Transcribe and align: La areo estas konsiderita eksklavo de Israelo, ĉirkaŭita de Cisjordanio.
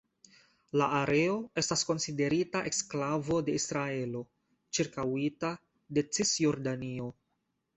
La 0.81 0.85
areo 0.99 1.35
estas 1.61 1.83
konsiderita 1.89 2.63
eksklavo 2.71 3.37
de 3.51 3.59
Israelo, 3.59 4.25
ĉirkaŭita 4.79 5.55
de 5.99 6.07
Cisjordanio. 6.19 7.13